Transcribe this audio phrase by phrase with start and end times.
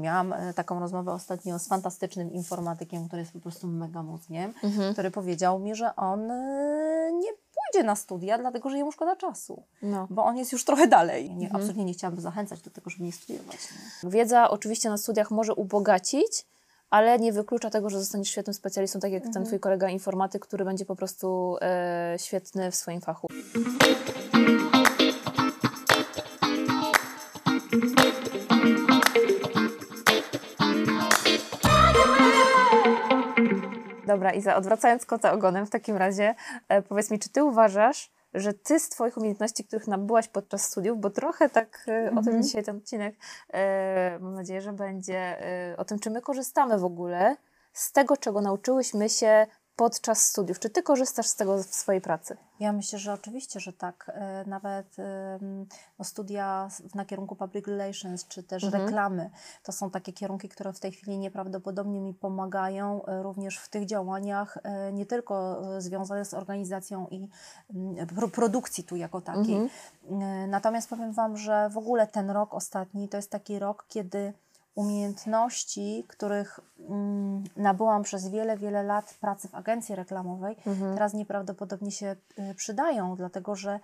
[0.00, 4.92] Miałam e, taką rozmowę ostatnio z fantastycznym informatykiem, który jest po prostu mega mózgiem, mhm.
[4.92, 9.62] który powiedział mi, że on e, nie pójdzie na studia, dlatego że jemu szkoda czasu,
[9.82, 10.06] no.
[10.10, 11.30] bo on jest już trochę dalej.
[11.34, 11.56] Nie, mhm.
[11.56, 13.58] Absolutnie nie chciałabym zachęcać do tego, żeby nie studiować.
[14.02, 14.10] Nie?
[14.10, 16.46] Wiedza oczywiście na studiach może ubogacić,
[16.90, 19.34] ale nie wyklucza tego, że zostaniesz świetnym specjalistą, tak jak mhm.
[19.34, 23.28] ten twój kolega informatyk, który będzie po prostu e, świetny w swoim fachu.
[34.10, 36.34] Dobra, Iza, odwracając kota ogonem w takim razie,
[36.68, 41.00] e, powiedz mi, czy ty uważasz, że ty z Twoich umiejętności, których nabyłaś podczas studiów,
[41.00, 42.18] bo trochę tak mm -hmm.
[42.18, 42.42] o tym mhm.
[42.42, 43.14] dzisiaj ten odcinek,
[43.52, 47.36] e, mam nadzieję, że będzie e, o tym, czy my korzystamy w ogóle
[47.72, 49.46] z tego, czego nauczyłyśmy się
[49.80, 50.58] podczas studiów.
[50.58, 52.36] Czy ty korzystasz z tego w swojej pracy?
[52.60, 54.10] Ja myślę, że oczywiście, że tak.
[54.14, 54.96] E, nawet
[55.98, 58.82] no, studia na kierunku public relations, czy też mhm.
[58.82, 59.30] reklamy,
[59.62, 63.86] to są takie kierunki, które w tej chwili nieprawdopodobnie mi pomagają e, również w tych
[63.86, 67.28] działaniach, e, nie tylko związane z organizacją i
[67.74, 69.56] mm, produkcji tu jako takiej.
[69.56, 70.50] Mhm.
[70.50, 74.32] Natomiast powiem Wam, że w ogóle ten rok ostatni to jest taki rok, kiedy
[74.80, 80.94] umiejętności, których mm, nabyłam przez wiele, wiele lat pracy w agencji reklamowej, mhm.
[80.94, 83.80] teraz nieprawdopodobnie się y, przydają, dlatego że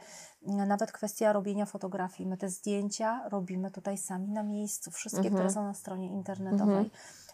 [0.49, 5.35] y, nawet kwestia robienia fotografii, my te zdjęcia robimy tutaj sami na miejscu, wszystkie, mhm.
[5.35, 6.77] które są na stronie internetowej.
[6.77, 6.91] Mhm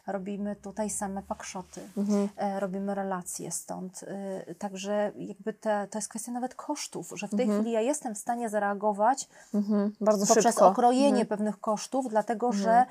[0.06, 2.28] robimy tutaj same pakszoty, mhm.
[2.36, 4.04] E, robimy relacje stąd.
[4.06, 7.60] E, także jakby te, to jest kwestia nawet kosztów, że w tej mhm.
[7.60, 9.92] chwili ja jestem w stanie zareagować mhm.
[10.00, 10.68] Bardzo poprzez szybko.
[10.68, 11.26] okrojenie mhm.
[11.26, 12.64] pewnych kosztów, dlatego mhm.
[12.64, 12.86] że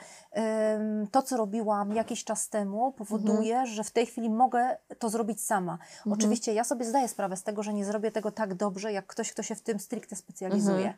[1.11, 3.67] to, co robiłam jakiś czas temu, powoduje, mhm.
[3.75, 5.77] że w tej chwili mogę to zrobić sama.
[6.11, 9.31] Oczywiście ja sobie zdaję sprawę z tego, że nie zrobię tego tak dobrze, jak ktoś,
[9.31, 10.93] kto się w tym stricte specjalizuje.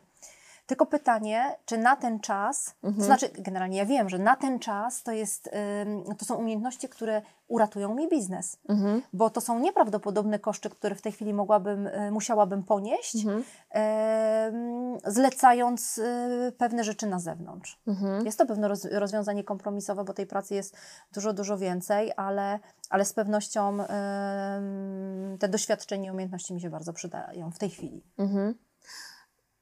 [0.66, 2.94] Tylko pytanie, czy na ten czas, mhm.
[2.94, 5.50] to znaczy generalnie ja wiem, że na ten czas to, jest,
[6.18, 9.02] to są umiejętności, które uratują mi biznes, mhm.
[9.12, 13.44] bo to są nieprawdopodobne koszty, które w tej chwili mogłabym, y, musiałabym ponieść, mhm.
[15.06, 17.80] zlecając y, pewne rzeczy na zewnątrz.
[17.86, 18.26] Mhm.
[18.26, 20.76] Jest to pewne rozwiązanie kompromisowe, bo tej pracy jest
[21.14, 22.58] dużo, dużo więcej, ale,
[22.90, 23.78] ale z pewnością
[25.38, 28.02] te doświadczenia i umiejętności mi się bardzo przydają w tej chwili.
[28.18, 28.54] Mhm.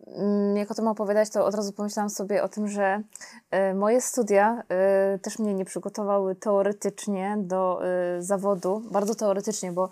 [0.06, 3.02] Mm, jak o tym opowiadać, to od razu pomyślałam sobie o tym, że
[3.50, 9.88] e, moje studia e, też mnie nie przygotowały teoretycznie do e, zawodu, bardzo teoretycznie, bo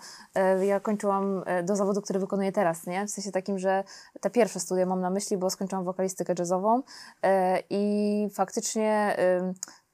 [0.61, 3.07] ja kończyłam do zawodu, który wykonuję teraz, nie?
[3.07, 3.83] W sensie takim, że
[4.21, 6.81] te pierwsze studia mam na myśli, bo skończyłam wokalistykę jazzową
[7.69, 9.17] i faktycznie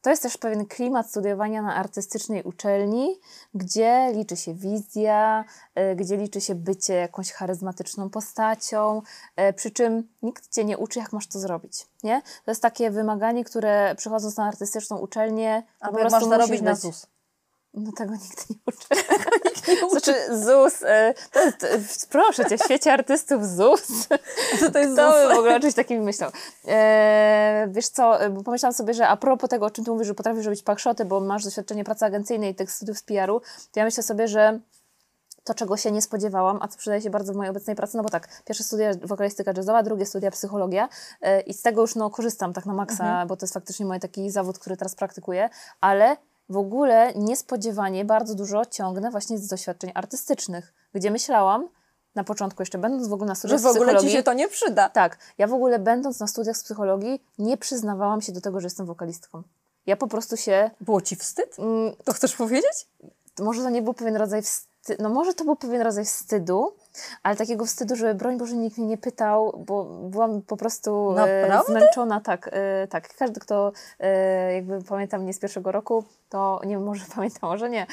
[0.01, 3.19] to jest też pewien klimat studiowania na artystycznej uczelni,
[3.53, 9.01] gdzie liczy się wizja, e, gdzie liczy się bycie jakąś charyzmatyczną postacią,
[9.35, 11.87] e, przy czym nikt cię nie uczy, jak masz to zrobić.
[12.03, 12.21] Nie?
[12.45, 16.75] To jest takie wymaganie, które przychodząc na artystyczną uczelnię, A po prostu masz zarobić na
[16.75, 17.07] ZUS.
[17.77, 18.87] No tego nikt nie uczy.
[19.45, 19.89] nikt nie uczy.
[19.89, 23.87] Znaczy ZUS, e, to jest, e, proszę Cię, w świecie artystów ZUS.
[24.59, 25.35] Co to jest Kto ZUS?
[25.35, 26.31] w ogóle o czymś takim myślał?
[26.67, 30.07] E, wiesz co, e, bo pomyślałam sobie, że a propos tego, o czym Ty mówisz,
[30.07, 33.39] że potrafisz robić pakszoty, bo masz doświadczenie pracy agencyjnej i tych studiów z PR-u,
[33.71, 34.59] to ja myślę sobie, że
[35.43, 38.03] to, czego się nie spodziewałam, a co przydaje się bardzo w mojej obecnej pracy, no
[38.03, 40.89] bo tak, pierwsze studia wokalistyka jazzowa, drugie studia psychologia
[41.45, 43.27] i z tego już no, korzystam tak na maksa, mhm.
[43.27, 45.49] bo to jest faktycznie mój taki zawód, który teraz praktykuję,
[45.81, 46.17] ale
[46.49, 51.69] w ogóle niespodziewanie bardzo dużo ciągnę właśnie z doświadczeń artystycznych, gdzie myślałam,
[52.15, 54.47] na początku jeszcze będąc w ogóle na studiach Że w ogóle Ci się to nie
[54.47, 54.89] przyda.
[54.89, 55.17] Tak.
[55.37, 58.85] Ja w ogóle będąc na studiach z psychologii nie przyznawałam się do tego, że jestem
[58.85, 59.43] wokalistką.
[59.85, 60.69] Ja po prostu się...
[60.81, 61.59] Było Ci wstyd?
[61.59, 62.87] Mm, to chcesz powiedzieć?
[63.39, 64.66] Może to nie był pewien rodzaj wstydu,
[64.99, 66.73] no może to był pewien rodzaj wstydu,
[67.23, 71.61] ale takiego wstydu, że broń Boże nikt mnie nie pytał, bo byłam po prostu e,
[71.67, 72.21] zmęczona.
[72.21, 73.15] Tak, e, tak.
[73.15, 77.87] Każdy, kto e, jakby pamięta mnie z pierwszego roku, to nie może pamięta, może nie,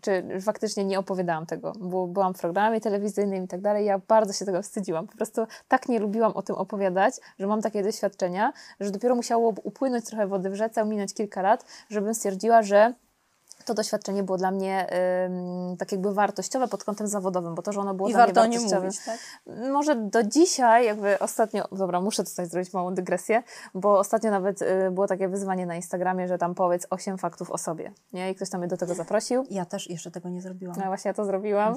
[0.00, 3.86] czy faktycznie nie opowiadałam tego, bo byłam w programie telewizyjnym i tak dalej.
[3.86, 5.06] Ja bardzo się tego wstydziłam.
[5.06, 9.54] Po prostu tak nie lubiłam o tym opowiadać, że mam takie doświadczenia, że dopiero musiało
[9.62, 12.94] upłynąć trochę wody w rzece, minąć kilka lat, żebym stwierdziła, że
[13.68, 14.86] to doświadczenie było dla mnie
[15.78, 18.58] tak jakby wartościowe pod kątem zawodowym, bo to, że ono było I dla warto mnie
[18.58, 18.86] wartościowe.
[18.86, 19.18] Mówić, tak?
[19.72, 23.42] Może do dzisiaj, jakby ostatnio, dobra, muszę tutaj zrobić małą dygresję,
[23.74, 27.58] bo ostatnio nawet y, było takie wyzwanie na Instagramie, że tam powiedz 8 faktów o
[27.58, 28.30] sobie, nie?
[28.30, 29.44] I ktoś tam mnie do tego zaprosił.
[29.50, 30.76] Ja też jeszcze tego nie zrobiłam.
[30.78, 31.74] No właśnie ja to zrobiłam.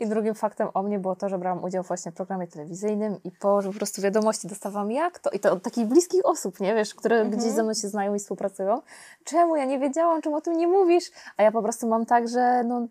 [0.00, 3.30] I drugim faktem o mnie było to, że brałam udział właśnie w programie telewizyjnym i
[3.30, 6.74] po, po prostu wiadomości dostawałam jak to, i to od takich bliskich osób, nie?
[6.74, 7.38] Wiesz, które mhm.
[7.40, 8.82] gdzieś ze mną się znają i współpracują.
[9.24, 9.56] Czemu?
[9.56, 11.04] Ja nie wiedziałam, czemu o tym nie mówisz?
[11.36, 12.86] A ja po prostu mam tak, że no,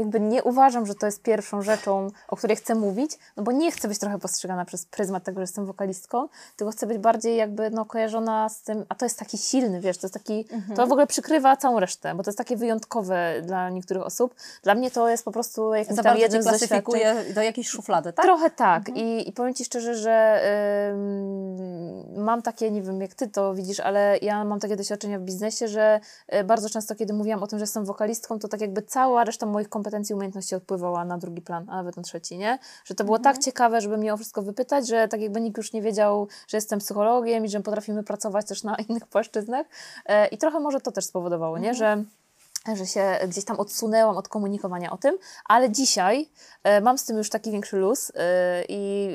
[0.00, 3.72] jakby nie uważam, że to jest pierwszą rzeczą, o której chcę mówić, no bo nie
[3.72, 7.70] chcę być trochę postrzegana przez pryzmat tego, że jestem wokalistką, tylko chcę być bardziej jakby
[7.70, 10.76] no, kojarzona z tym, a to jest taki silny, wiesz, to jest taki, Mhm.
[10.76, 14.34] to w ogóle przykrywa całą resztę, bo to jest takie wyjątkoke dla niektórych osób.
[14.62, 18.24] Dla mnie to jest po prostu jakimś Za tam jednym klasyfikuje do jakiejś szuflady, tak?
[18.24, 18.88] Trochę tak.
[18.88, 20.42] I, I powiem Ci szczerze, że
[22.16, 25.68] mam takie, nie wiem jak Ty to widzisz, ale ja mam takie doświadczenia w biznesie,
[25.68, 26.00] że
[26.34, 29.46] y, bardzo często, kiedy mówiłam o tym, że jestem wokalistką, to tak jakby cała reszta
[29.46, 32.58] moich kompetencji i umiejętności odpływała na drugi plan, a nawet na trzeci, nie?
[32.84, 35.72] Że to było tak ciekawe, żeby mnie o wszystko wypytać, że tak jakby nikt już
[35.72, 39.66] nie wiedział, że jestem psychologiem i że potrafimy pracować też na innych płaszczyznach.
[40.06, 41.74] E, I trochę może to też spowodowało, nie?
[41.74, 42.04] Że
[42.74, 46.28] że się gdzieś tam odsunęłam od komunikowania o tym, ale dzisiaj
[46.62, 49.10] e, mam z tym już taki większy luz e, i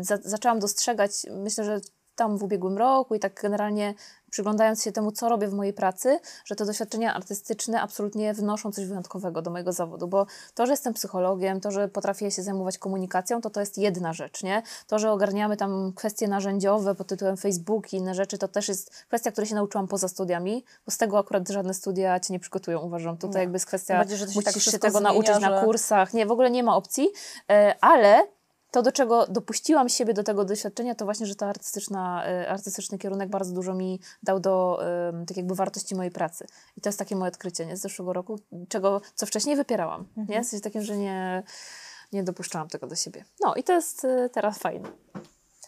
[0.00, 1.80] za, zaczęłam dostrzegać, myślę, że
[2.16, 3.94] tam w ubiegłym roku i tak generalnie
[4.30, 8.86] przyglądając się temu, co robię w mojej pracy, że te doświadczenia artystyczne absolutnie wnoszą coś
[8.86, 13.40] wyjątkowego do mojego zawodu, bo to, że jestem psychologiem, to, że potrafię się zajmować komunikacją,
[13.40, 14.62] to to jest jedna rzecz, nie?
[14.86, 18.90] To, że ogarniamy tam kwestie narzędziowe pod tytułem Facebook i inne rzeczy, to też jest
[19.08, 22.80] kwestia, której się nauczyłam poza studiami, bo z tego akurat żadne studia Cię nie przygotują,
[22.80, 23.16] uważam.
[23.16, 23.40] Tutaj Nie.
[23.40, 26.14] jakby jest kwestia, bardziej, że musisz tak się tego zmienia, nauczyć na że- kursach.
[26.14, 27.08] Nie, w ogóle nie ma opcji,
[27.50, 28.26] e, ale
[28.74, 32.98] to, do czego dopuściłam siebie do tego doświadczenia, to właśnie, że ta artystyczna, e, artystyczny
[32.98, 34.80] kierunek bardzo dużo mi dał do
[35.26, 36.46] tak jakby wartości mojej pracy.
[36.76, 38.38] I to jest takie moje odkrycie nie, z zeszłego roku,
[38.68, 40.06] czego, co wcześniej wypierałam.
[40.28, 40.42] Nie?
[40.44, 41.42] W sensie takim, że nie,
[42.12, 43.24] nie dopuszczałam tego do siebie.
[43.40, 44.88] No i to jest e, teraz fajne.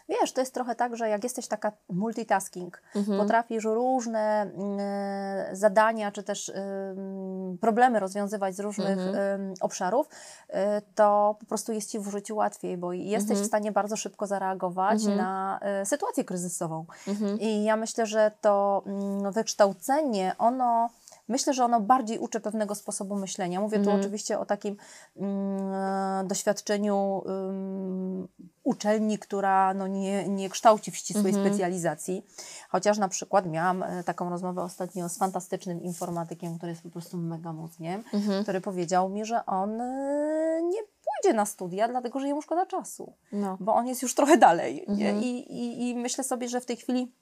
[0.09, 3.19] Wiesz, to jest trochę tak, że jak jesteś taka multitasking, Mhm.
[3.19, 9.41] potrafisz różne mm, e, zadania czy też ym, problemy rozwiązywać z różnych Mhm.
[9.41, 10.53] ym, obszarów, y,
[10.95, 13.45] to po prostu jest Ci w życiu łatwiej, bo jesteś Mhm.
[13.45, 16.85] w stanie bardzo szybko zareagować na y, sytuację kryzysową.
[17.09, 17.41] Mhm.
[17.41, 20.91] I ja myślę, że to mm, wykształcenie, ono.
[21.29, 23.61] Myślę, że ono bardziej uczy pewnego sposobu myślenia.
[23.61, 23.97] Mówię Mhm.
[23.97, 24.77] tu oczywiście o takim
[25.17, 28.26] mm, e, doświadczeniu ym,
[28.67, 31.47] uczelni, która no, nie, nie kształci w ścisłej Mhm.
[31.47, 32.27] specjalizacji.
[32.69, 37.17] Chociaż na przykład miałam e, taką rozmowę ostatnio z fantastycznym informatykiem, który jest po prostu
[37.17, 38.43] mega mózgiem, Mhm.
[38.43, 43.13] który powiedział mi, że on e, nie pójdzie na studia, dlatego że jemu szkoda czasu
[43.33, 43.57] No.
[43.61, 44.85] bo on jest już trochę dalej.
[44.89, 45.23] Mhm.
[45.23, 47.13] I, i, I myślę sobie, że w tej chwili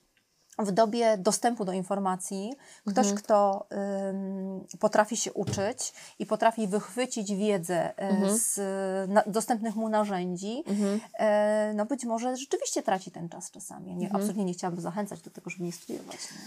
[0.59, 2.53] w dobie dostępu do informacji,
[2.87, 3.17] ktoś, Mhm.
[3.17, 3.67] kto
[4.11, 8.39] ym, potrafi się uczyć i potrafi wychwycić wiedzę y, Mhm.
[8.39, 8.61] z
[9.11, 11.01] na, dostępnych mu narzędzi, Mhm.
[11.19, 13.87] e, no być może rzeczywiście traci ten czas czasami.
[13.97, 14.17] Nie, Mhm.
[14.17, 16.17] Absolutnie nie chciałabym zachęcać do tego, żeby nie studiować.
[16.33, 16.39] Nie?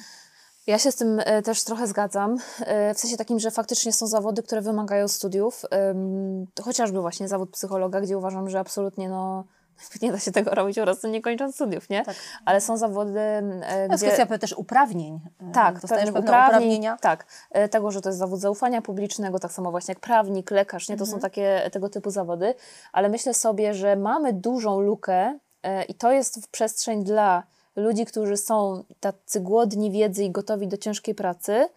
[0.67, 4.07] Ja się z tym e, też trochę zgadzam, e, w sensie takim, że faktycznie są
[4.07, 5.65] zawody, które wymagają studiów,
[6.63, 9.43] chociażby właśnie zawód psychologa, gdzie uważam, że absolutnie no,
[10.01, 12.05] nie da się tego robić po prostu nie kończąc studiów, nie?
[12.05, 12.15] Tak.
[12.45, 13.41] Ale są zawody, e,
[13.87, 14.11] To jest gdzie...
[14.13, 15.19] kwestia też uprawnień.
[15.49, 16.97] E, Tak, Dostajesz pewne uprawnień, uprawnienia.
[17.01, 20.89] Tak, e, tego, że to jest zawód zaufania publicznego, tak samo właśnie jak prawnik, lekarz,
[20.89, 20.97] nie?
[20.97, 21.17] To Mhm.
[21.17, 22.53] są takie tego typu zawody,
[22.91, 27.43] ale myślę sobie, że mamy dużą lukę e, i to jest przestrzeń dla
[27.75, 31.69] ludzi, którzy są tacy głodni wiedzy i gotowi do ciężkiej pracy,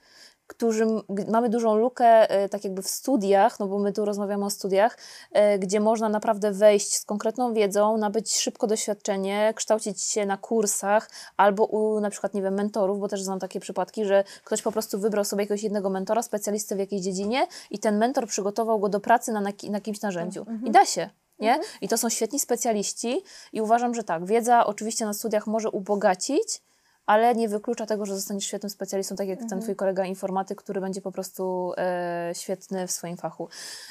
[0.51, 0.87] którzy
[1.29, 4.99] mamy dużą lukę e, tak jakby w studiach, no bo my tu rozmawiamy o studiach,
[5.33, 11.11] e, gdzie można naprawdę wejść z konkretną wiedzą, nabyć szybko doświadczenie, kształcić się na kursach
[11.37, 14.73] albo u na przykład, nie wiem, mentorów, bo też znam takie przypadki, że ktoś po
[14.73, 18.89] prostu wybrał sobie jakiegoś jednego mentora, specjalistę w jakiejś dziedzinie i ten mentor przygotował go
[18.89, 20.47] do pracy na, na, ki- na kimś narzędziu.
[20.65, 21.11] I da się.
[21.39, 21.61] Nie?
[21.81, 26.63] I to są świetni specjaliści i uważam, że tak, wiedza oczywiście na studiach może ubogacić,
[27.07, 30.81] ale nie wyklucza tego, że zostaniesz świetnym specjalistą, tak jak ten twój kolega informatyk, który
[30.81, 33.49] będzie po prostu e, świetny w swoim fachu.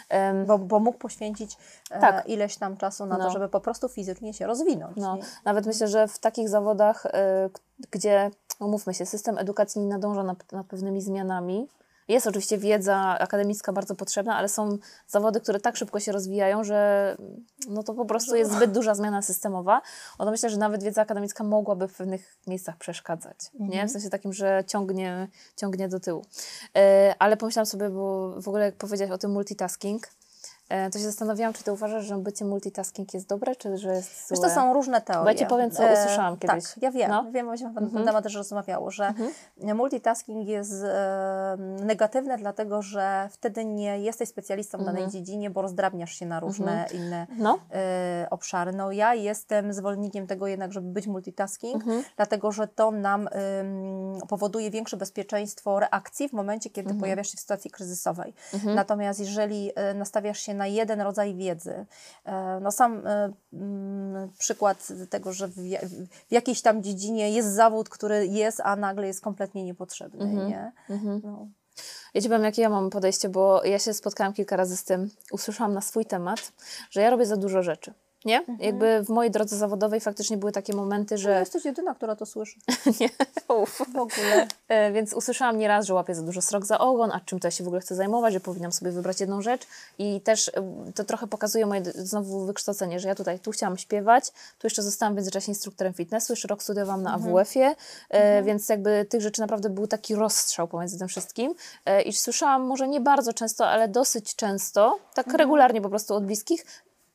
[0.09, 1.57] Em, Bo, bo mógł poświęcić
[1.91, 2.29] e, Tak.
[2.29, 3.25] ileś tam czasu na No.
[3.25, 4.97] to, żeby po prostu fizycznie się rozwinąć.
[4.97, 5.21] No, nie?
[5.45, 7.01] nawet myślę, że w takich zawodach,
[7.53, 7.59] k-
[7.91, 11.67] gdzie, umówmy się, system edukacji nie nadąża nad, nad pewnymi zmianami,
[12.09, 17.17] jest oczywiście wiedza akademicka bardzo potrzebna, ale są zawody, które tak szybko się rozwijają, że
[17.69, 19.81] no to po prostu jest zbyt duża zmiana systemowa.
[20.17, 23.37] O to myślę, że nawet wiedza akademicka mogłaby w pewnych miejscach przeszkadzać.
[23.59, 23.87] Nie?
[23.87, 26.25] W sensie takim, że ciągnie, ciągnie do tyłu.
[26.77, 30.07] E, ale pomyślałam sobie, bo w ogóle jak powiedziałaś o tym multitasking,
[30.91, 34.37] to się zastanawiałam, czy ty uważasz, że bycie multitasking jest dobre, czy że jest złe?
[34.37, 35.23] Wiesz, to są różne teorie.
[35.23, 36.63] Bo ja ci powiem, co usłyszałam kiedyś.
[36.73, 37.15] Tak, ja wiem, No.
[37.17, 37.33] Mhm.
[37.33, 39.13] wiem, myśmy na ten temat też rozmawiało, że
[39.75, 46.11] multitasking jest e, negatywne, dlatego że wtedy nie jesteś specjalistą w danej dziedzinie, bo rozdrabniasz
[46.11, 47.59] się na różne inne No.
[47.73, 48.71] e, obszary.
[48.73, 52.03] No ja jestem zwolennikiem tego jednak, żeby być multitasking, Mhm.
[52.15, 53.29] dlatego że to nam
[54.27, 56.99] powoduje większe bezpieczeństwo reakcji w momencie, kiedy Mhm.
[56.99, 58.33] pojawiasz się w sytuacji kryzysowej.
[58.75, 61.85] Natomiast jeżeli e, nastawiasz się na jeden rodzaj wiedzy,
[62.25, 65.81] e, no sam e, mm, przykład tego, że w, ja-
[66.29, 70.49] w jakiejś tam dziedzinie jest zawód, który jest, a nagle jest kompletnie niepotrzebny, Mhm.
[70.49, 70.71] nie?
[71.23, 71.47] No.
[72.13, 75.09] Ja ci powiem, jakie ja mam podejście, bo ja się spotkałam kilka razy z tym,
[75.31, 76.51] usłyszałam na swój temat,
[76.89, 77.93] że ja robię za dużo rzeczy.
[78.25, 78.39] Nie?
[78.39, 78.57] Mhm.
[78.61, 81.33] Jakby w mojej drodze zawodowej faktycznie były takie momenty, że...
[81.33, 82.59] No jesteś jedyna, która to słyszy.
[82.99, 83.09] nie,
[83.55, 83.81] Uf.
[83.93, 84.47] w ogóle.
[84.67, 87.51] E, więc usłyszałam nieraz, że łapię za dużo srok za ogon, a czym to ja
[87.51, 89.61] się w ogóle chcę zajmować, że powinnam sobie wybrać jedną rzecz.
[89.99, 90.51] I też e,
[90.95, 95.13] to trochę pokazuje moje znowu wykształcenie, że ja tutaj tu chciałam śpiewać, tu jeszcze zostałam
[95.13, 97.35] w międzyczasie instruktorem fitnessu, jeszcze rok studiowałam na mhm.
[97.35, 97.75] AWF-ie, e,
[98.09, 98.45] mhm.
[98.45, 101.55] więc jakby tych rzeczy naprawdę był taki rozstrzał pomiędzy tym wszystkim.
[101.85, 105.39] E, I słyszałam może nie bardzo często, ale dosyć często, tak mhm.
[105.39, 106.65] regularnie po prostu od bliskich,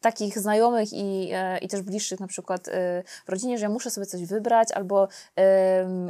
[0.04, 3.90] takich znajomych i, e, i też bliższych na przykład e, w rodzinie, że ja muszę
[3.90, 5.08] sobie coś wybrać albo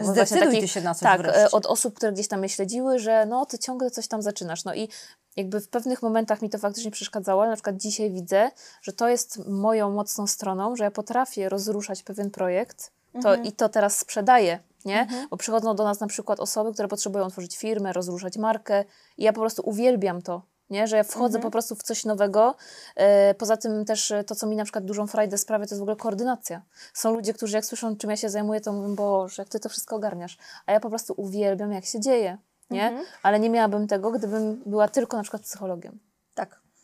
[0.03, 1.51] Zdecyduj takich, się na coś Tak, wreszcie.
[1.51, 4.65] od osób, które gdzieś tam mnie śledziły, że no ty ciągle coś tam zaczynasz.
[4.65, 4.89] No i
[5.37, 8.51] jakby w pewnych momentach mi to faktycznie przeszkadzało, ale na przykład dzisiaj widzę,
[8.83, 13.45] że to jest moją mocną stroną, że ja potrafię rozruszać pewien projekt to, mhm.
[13.45, 15.01] i to teraz sprzedaję, nie?
[15.01, 15.29] Mhm.
[15.31, 18.85] Bo przychodzą do nas na przykład osoby, które potrzebują otworzyć firmę, rozruszać markę
[19.19, 20.87] i ja po prostu uwielbiam to, nie?
[20.87, 21.43] że ja wchodzę mhm.
[21.43, 22.55] po prostu w coś nowego.
[22.97, 25.81] E, poza tym też e, to, co mi na przykład dużą frajdę sprawia, to jest
[25.81, 26.63] w ogóle koordynacja.
[26.95, 29.69] Są ludzie, którzy jak słyszą, czym ja się zajmuję, to mówią, Boże, jak Ty to
[29.69, 30.39] wszystko ogarniasz.
[30.67, 32.39] A ja po prostu uwielbiam, jak się dzieje.
[32.71, 32.89] Nie?
[32.89, 33.07] Mhm.
[33.23, 35.99] Ale nie miałabym tego, gdybym była tylko na przykład psychologiem.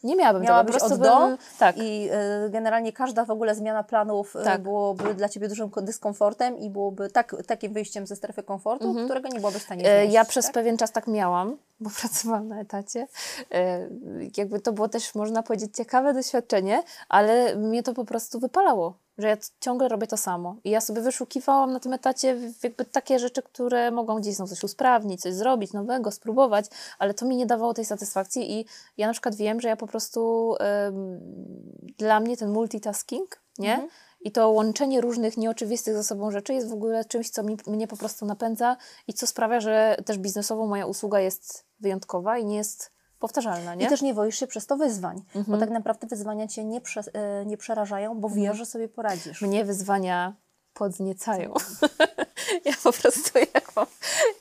[0.05, 1.77] Nie miałabym Miała tego, od do tak.
[1.79, 2.09] i
[2.47, 4.63] y, generalnie każda w ogóle zmiana planów y, tak.
[4.63, 9.07] byłoby dla Ciebie dużym dyskomfortem i byłoby tak, takim wyjściem ze strefy komfortu, mhm.
[9.07, 10.55] którego nie byłoby w stanie znieść, Ja przez tak?
[10.55, 13.07] pewien czas tak miałam, bo pracowałam na etacie.
[13.51, 13.89] E,
[14.37, 19.29] jakby to było też, można powiedzieć, ciekawe doświadczenie, ale mnie to po prostu wypalało, że
[19.29, 20.57] ja ciągle robię to samo.
[20.65, 25.21] I ja sobie wyszukiwałam na tym etacie jakby takie rzeczy, które mogą gdzieś coś usprawnić,
[25.21, 26.67] coś zrobić nowego, spróbować,
[26.99, 29.87] ale to mi nie dawało tej satysfakcji i ja na przykład wiem, że ja po
[29.87, 30.55] prostu
[31.99, 33.75] dla mnie ten multitasking, nie?
[33.75, 37.57] Mhm i to łączenie różnych nieoczywistych ze sobą rzeczy jest w ogóle czymś, co mi,
[37.67, 38.77] mnie po prostu napędza
[39.09, 43.75] i co sprawia, że też biznesowo moja usługa jest wyjątkowa i nie jest powtarzalna.
[43.75, 43.87] Nie?
[43.87, 45.45] I też nie boisz się przez to wyzwań, mhm.
[45.47, 48.57] bo tak naprawdę wyzwania cię nie, prze, e, nie przerażają, bo wiesz, mhm.
[48.57, 49.43] że sobie poradzisz.
[49.43, 50.35] Mnie wyzwania
[50.81, 51.55] podniecają.
[52.65, 53.87] Ja po prostu jak mam,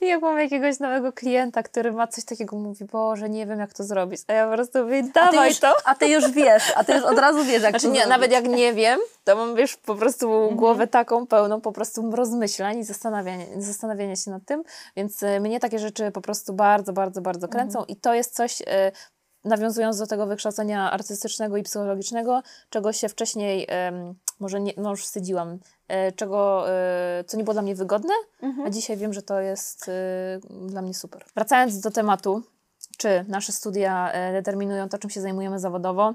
[0.01, 3.83] jak mam jakiegoś nowego klienta, który ma coś takiego, mówi, Boże, nie wiem jak to
[3.83, 4.21] zrobić.
[4.27, 5.75] A ja po prostu mówię, dawaj a już, to.
[5.85, 8.09] A ty już wiesz, a ty już od razu wiesz jak znaczy, to nie, zrobić.
[8.09, 10.55] Nawet jak nie wiem, to mam wiesz po prostu mhm.
[10.55, 14.63] głowę taką pełną po prostu rozmyślań i zastanawiania, zastanawiania się nad tym,
[14.95, 17.87] więc y, mnie takie rzeczy po prostu bardzo, bardzo, bardzo kręcą mhm.
[17.87, 18.65] i to jest coś, y,
[19.43, 23.67] nawiązując do tego wykształcenia artystycznego i psychologicznego, czego się wcześniej
[24.39, 28.67] może, nie, no już wstydziłam, e, czego, e, co nie było dla mnie wygodne, mhm.
[28.67, 31.25] a dzisiaj wiem, że to jest e, dla mnie super.
[31.35, 32.43] Wracając do tematu,
[32.97, 36.13] czy nasze studia determinują to, czym się zajmujemy zawodowo,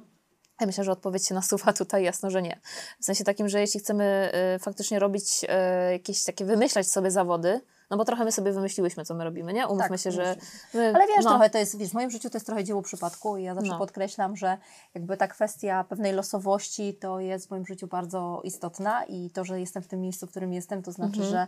[0.60, 2.60] ja myślę, że odpowiedź się nasuwa tutaj jasno, że nie.
[3.00, 5.44] W sensie takim, że jeśli chcemy faktycznie robić
[5.92, 9.66] jakieś takie, wymyślać sobie zawody, no bo trochę my sobie wymyśliłyśmy, co my robimy, nie?
[9.66, 10.36] Umówmy tak, się, że...
[10.74, 11.30] My, Ale wiesz, no.
[11.30, 13.70] trochę to jest, wiesz, w moim życiu to jest trochę dzieło przypadku i ja zawsze
[13.70, 13.78] no.
[13.78, 14.58] podkreślam, że
[14.94, 19.60] jakby ta kwestia pewnej losowości to jest w moim życiu bardzo istotna i to, że
[19.60, 21.30] jestem w tym miejscu, w którym jestem, to znaczy, mhm.
[21.30, 21.46] że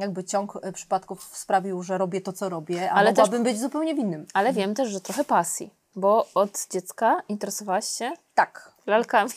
[0.00, 3.60] jakby ciąg e, przypadków sprawił, że robię to, co robię, a Ale mogłabym też, być
[3.62, 4.26] zupełnie w innym.
[4.34, 4.66] Ale mhm.
[4.66, 8.12] wiem też, że trochę pasji, bo od dziecka interesowałaś się?
[8.34, 8.72] Tak.
[8.86, 9.30] Lalkami.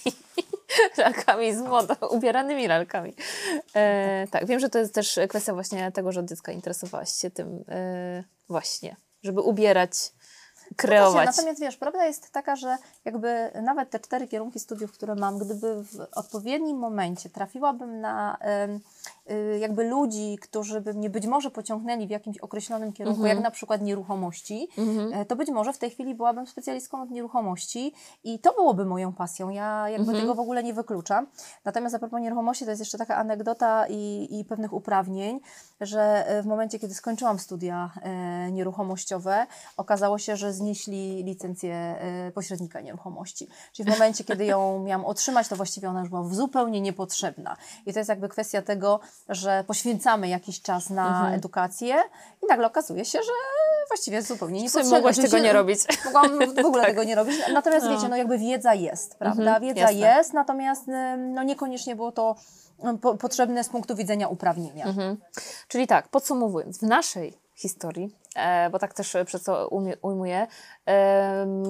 [0.97, 3.13] lalkami z modą, ubieranymi lalkami.
[3.75, 7.31] E, tak, wiem, że to jest też kwestia właśnie tego, że od dziecka interesowałaś się
[7.31, 9.91] tym e, właśnie, żeby ubierać
[10.75, 11.25] kreować.
[11.25, 15.83] Natomiast wiesz, prawda jest taka, że jakby nawet te cztery kierunki studiów, które mam, gdyby
[15.83, 18.37] w odpowiednim momencie trafiłabym na
[19.59, 23.35] jakby ludzi, którzy by mnie być może pociągnęli w jakimś określonym kierunku, mhm.
[23.35, 25.13] jak na przykład nieruchomości, mhm.
[25.13, 29.13] E, to być może w tej chwili byłabym specjalistką od nieruchomości i to byłoby moją
[29.13, 29.49] pasją.
[29.49, 30.21] Ja jakby mhm.
[30.21, 31.27] tego w ogóle nie wykluczam.
[31.65, 35.39] Natomiast a propos nieruchomości, to jest jeszcze taka anegdota i, i pewnych uprawnień,
[35.81, 41.95] że e, w momencie, kiedy skończyłam studia e, nieruchomościowe, okazało się, że znieśli licencję
[42.27, 43.47] y, pośrednika nieruchomości.
[43.73, 47.57] Czyli w momencie, kiedy ją miałam otrzymać, to właściwie ona już była zupełnie niepotrzebna.
[47.85, 51.33] I to jest jakby kwestia tego, że poświęcamy jakiś czas na mhm.
[51.33, 51.95] edukację
[52.43, 53.31] i nagle okazuje się, że
[53.87, 54.97] właściwie zupełnie niepotrzebna.
[54.97, 55.79] Mogłaś tego nie robić.
[56.05, 56.91] Mogłam w ogóle tak.
[56.91, 57.35] tego nie robić.
[57.53, 57.95] Natomiast no.
[57.95, 59.43] wiecie, no jakby wiedza jest, prawda?
[59.43, 60.17] Mhm, wiedza jasne.
[60.17, 60.83] jest, natomiast
[61.17, 62.35] no niekoniecznie było to
[63.01, 64.85] po, potrzebne z punktu widzenia uprawnienia.
[64.85, 65.17] Mhm.
[65.67, 69.67] Czyli tak, podsumowując, w naszej historii, e, bo tak też przez to
[70.01, 70.47] ujmuję,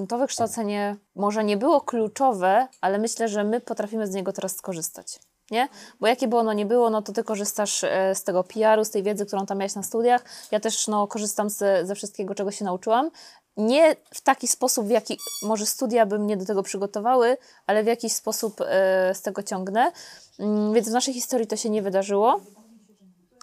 [0.08, 5.20] to wykształcenie może nie było kluczowe, ale myślę, że my potrafimy z niego teraz skorzystać.
[5.50, 5.68] Nie?
[6.00, 8.90] Bo jakie by ono nie było, no to ty korzystasz e, z tego PR-u, z
[8.90, 10.24] tej wiedzy, którą tam miałeś na studiach.
[10.50, 13.10] Ja też no, korzystam z, ze wszystkiego, czego się nauczyłam.
[13.56, 17.36] Nie w taki sposób, w jaki może studia by mnie do tego przygotowały,
[17.66, 19.92] ale w jakiś sposób e, z tego ciągnę.
[20.38, 22.40] Mm, więc w naszej historii to się nie wydarzyło.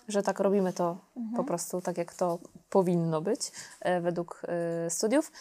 [0.07, 0.97] że tak robimy to
[1.35, 5.31] po prostu tak, jak to powinno być e, według e, studiów.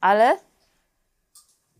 [0.00, 0.38] Ale,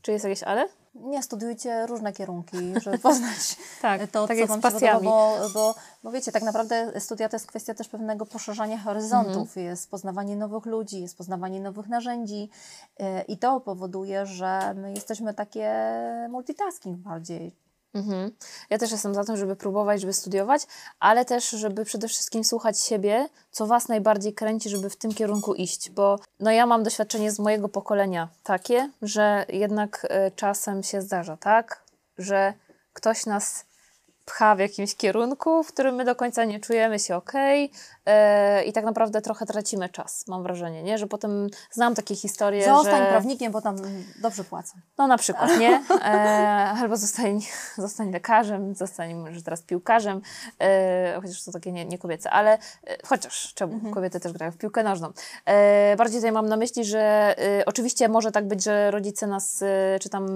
[0.02, 0.79] czy jest jakieś ale?
[0.94, 5.74] Nie, studiujcie różne kierunki, żeby poznać Tak, to, tak co Wam się podoba, bo, bo,
[6.02, 9.66] bo wiecie, tak naprawdę studia to jest kwestia też pewnego poszerzania horyzontów, Mhm.
[9.66, 12.50] jest poznawanie nowych ludzi, jest poznawanie nowych narzędzi
[12.98, 15.72] yy, i to powoduje, że my jesteśmy takie
[16.30, 17.56] multitasking bardziej.
[17.94, 18.30] Mhm.
[18.70, 20.66] Ja też jestem za tym, żeby próbować, żeby studiować,
[21.00, 25.54] ale też, żeby przede wszystkim słuchać siebie, co Was najbardziej kręci, żeby w tym kierunku
[25.54, 31.02] iść, bo no ja mam doświadczenie z mojego pokolenia takie, że jednak e, czasem się
[31.02, 31.82] zdarza, tak,
[32.18, 32.54] że
[32.92, 33.64] ktoś nas
[34.30, 37.32] pcha w jakimś kierunku, w którym my do końca nie czujemy się ok
[38.66, 40.98] i tak naprawdę trochę tracimy czas, mam wrażenie, nie?
[40.98, 43.08] Że potem znam takie historie, Zostań że...
[43.08, 43.76] prawnikiem, bo tam
[44.22, 44.78] dobrze płacą.
[44.98, 45.82] No na przykład, nie?
[45.90, 46.10] E,
[46.80, 47.40] albo zostań,
[47.76, 50.20] zostań lekarzem, zostań może teraz piłkarzem,
[50.60, 52.58] e, chociaż to takie nie, nie kobiece, ale e,
[53.06, 55.12] chociaż czemu kobiety też grają w piłkę nożną.
[55.46, 59.62] E, bardziej tutaj mam na myśli, że e, oczywiście może tak być, że rodzice nas,
[59.62, 60.26] e, czy tam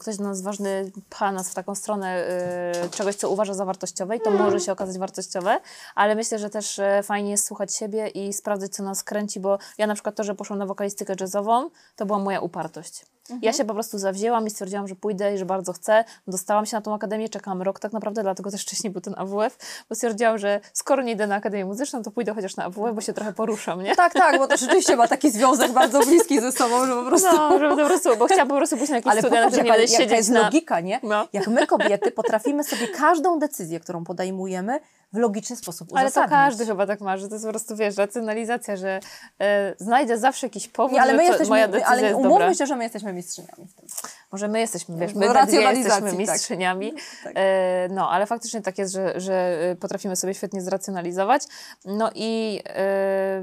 [0.00, 4.16] ktoś dla nas ważny pcha nas w taką stronę e, czegoś, co uważa za wartościowe
[4.16, 5.60] i to może się okazać wartościowe,
[5.94, 9.58] ale myślę, że też e, fajnie jest słuchać siebie i sprawdzać, co nas kręci, bo
[9.78, 13.04] ja na przykład to, że poszłam na wokalistykę jazzową, to była moja upartość.
[13.42, 16.04] Ja się po prostu zawzięłam i stwierdziłam, że pójdę i że bardzo chcę.
[16.26, 19.58] Dostałam się na tą akademię, czekałam rok tak naprawdę, dlatego też wcześniej był ten AWF,
[19.88, 23.00] bo stwierdziłam, że skoro nie idę na akademię muzyczną, to pójdę chociaż na AWF, bo
[23.00, 23.96] się trochę poruszam, nie?
[23.96, 27.36] Tak, tak, bo to rzeczywiście ma taki związek bardzo bliski ze sobą, że po prostu...
[27.36, 29.78] No, po prostu, bo chciałam po prostu pójść na jakieś Ale studia, popatrz, nie jaka,
[29.78, 30.40] będę jaka siedzieć jest na...
[30.40, 31.00] logika, nie?
[31.02, 31.28] No.
[31.32, 32.88] Jak my kobiety potrafimy sobie
[33.20, 34.80] każdą decyzję, którą podejmujemy,
[35.12, 36.30] w logiczny sposób Ale to uzasadnić.
[36.30, 39.00] każdy chyba tak ma, że to jest po prostu, wiesz, racjonalizacja, że
[39.40, 42.54] e, znajdę zawsze jakiś powód, Nie, ale my jesteśmy, moja decyzja ale umówmy dobra.
[42.54, 43.86] się, że my jesteśmy mistrzyniami w tym.
[44.32, 46.18] Może my jesteśmy, wiesz, my jesteśmy tak.
[46.18, 46.92] mistrzyniami.
[47.24, 47.32] Tak.
[47.36, 49.34] E, no, ale faktycznie tak jest, że, że
[49.70, 51.42] e, potrafimy sobie świetnie zracjonalizować.
[51.84, 53.42] No i e,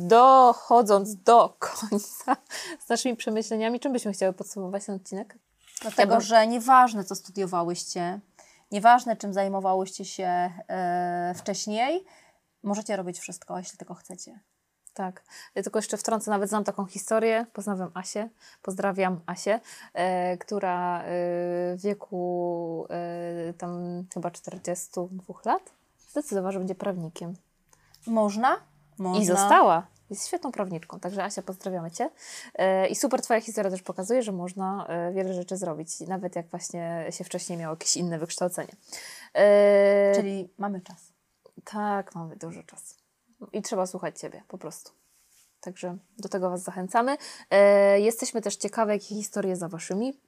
[0.00, 2.36] dochodząc do końca
[2.86, 5.38] z naszymi przemyśleniami, czym byśmy chciały podsumować ten odcinek?
[5.82, 8.20] Dlatego, bym- że nieważne, co studiowałyście,
[8.70, 12.04] nieważne, czym zajmowałyście się e, wcześniej,
[12.62, 14.40] możecie robić wszystko, jeśli tylko chcecie.
[14.96, 15.24] Tak.
[15.54, 17.46] Ja tylko jeszcze wtrącę, nawet znam taką historię.
[17.52, 18.28] Pozdrawiam Asię.
[18.62, 19.60] Pozdrawiam Asię,
[19.94, 21.04] e, która e,
[21.76, 25.62] w wieku e, tam chyba 42 lat
[26.10, 27.34] zdecydowała, że będzie prawnikiem.
[28.06, 28.56] Można?
[28.98, 29.22] Można.
[29.22, 29.86] I została.
[30.10, 32.10] Jest świetną prawniczką, także Asia, pozdrawiamy Cię.
[32.54, 36.46] E, I super Twoja historia też pokazuje, że można e, wiele rzeczy zrobić, nawet jak
[36.46, 38.72] właśnie się wcześniej miało jakieś inne wykształcenie.
[39.34, 41.12] E, Czyli mamy czas.
[41.64, 42.94] tak, mamy dużo czasu.
[43.52, 44.92] I trzeba słuchać Ciebie, po prostu.
[45.60, 47.16] Także do tego Was zachęcamy.
[47.96, 50.20] Jesteśmy też ciekawe, jakie historie za Waszymi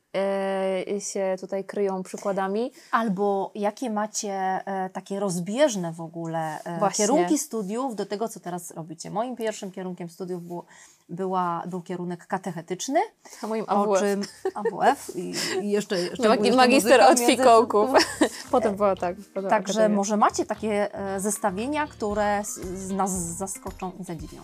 [1.00, 2.72] się tutaj kryją przykładami.
[2.90, 7.04] Albo jakie macie e, takie rozbieżne w ogóle e, Właśnie.
[7.04, 9.10] kierunki studiów do tego, co teraz robicie.
[9.10, 10.64] Moim pierwszym kierunkiem studiów było,
[11.08, 13.00] była, był kierunek katechetyczny,
[13.42, 14.00] A moim o AWF.
[14.00, 14.22] czym
[14.54, 15.20] AWF i,
[15.62, 17.90] i jeszcze, jeszcze, jeszcze Magister od fikołków.
[18.50, 19.16] Potem była tak.
[19.34, 19.96] potem Także akademia.
[19.96, 22.42] może macie takie e, zestawienia, które
[22.90, 24.42] nas zaskoczą i zadziwią.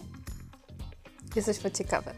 [1.37, 2.12] Jesteśmy ciekawe.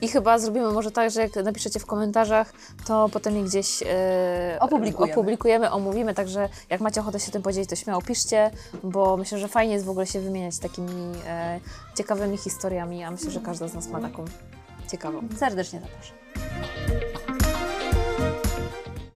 [0.00, 2.52] I chyba zrobimy może tak, że jak napiszecie w komentarzach,
[2.86, 5.12] to potem je gdzieś e, Opublikujemy.
[5.12, 8.50] opublikujemy, omówimy, także jak macie ochotę się tym podzielić, to śmiało piszcie,
[8.82, 11.60] bo myślę, że fajnie jest w ogóle się wymieniać takimi e,
[11.96, 14.24] ciekawymi historiami, a myślę, że każda z nas ma taką
[14.90, 15.22] ciekawą.
[15.38, 16.23] Serdecznie zapraszam.